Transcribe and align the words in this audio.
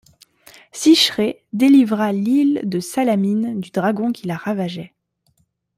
Cychrée 0.71 1.43
délivra 1.53 2.11
l’île 2.11 2.61
de 2.63 2.79
Salamine 2.79 3.59
du 3.59 3.69
dragon 3.69 4.11
qui 4.11 4.25
la 4.25 4.35
ravageait. 4.35 4.95